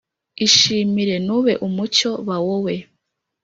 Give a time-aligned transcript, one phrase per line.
[0.45, 1.15] ishimire.
[1.27, 2.11] nube umucyo.
[2.27, 2.75] ba wowe.